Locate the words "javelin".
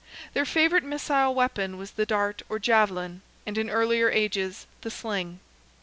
2.57-3.21